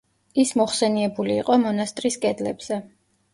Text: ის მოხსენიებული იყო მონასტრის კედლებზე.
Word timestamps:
ის 0.43 0.53
მოხსენიებული 0.61 1.35
იყო 1.41 1.59
მონასტრის 1.67 2.19
კედლებზე. 2.25 2.81